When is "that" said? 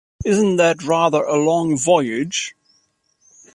0.55-0.81